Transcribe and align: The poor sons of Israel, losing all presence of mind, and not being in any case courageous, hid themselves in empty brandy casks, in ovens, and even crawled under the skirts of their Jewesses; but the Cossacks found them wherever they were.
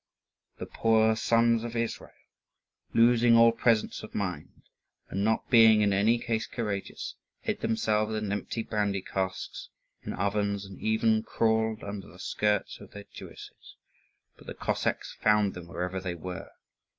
The 0.57 0.65
poor 0.65 1.15
sons 1.15 1.63
of 1.63 1.75
Israel, 1.75 2.17
losing 2.91 3.35
all 3.37 3.51
presence 3.51 4.01
of 4.01 4.15
mind, 4.15 4.63
and 5.09 5.23
not 5.23 5.47
being 5.51 5.81
in 5.81 5.93
any 5.93 6.17
case 6.17 6.47
courageous, 6.47 7.13
hid 7.41 7.59
themselves 7.61 8.15
in 8.15 8.31
empty 8.31 8.63
brandy 8.63 9.03
casks, 9.03 9.69
in 10.01 10.13
ovens, 10.13 10.65
and 10.65 10.79
even 10.79 11.21
crawled 11.21 11.83
under 11.83 12.07
the 12.07 12.17
skirts 12.17 12.79
of 12.79 12.93
their 12.93 13.05
Jewesses; 13.13 13.75
but 14.37 14.47
the 14.47 14.55
Cossacks 14.55 15.15
found 15.21 15.53
them 15.53 15.67
wherever 15.67 15.99
they 15.99 16.15
were. 16.15 16.49